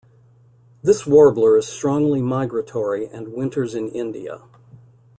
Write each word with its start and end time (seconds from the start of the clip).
This 0.81 1.05
warbler 1.05 1.59
is 1.59 1.67
strongly 1.67 2.23
migratory 2.23 3.05
and 3.05 3.33
winters 3.33 3.75
in 3.75 3.87
India. 3.89 4.41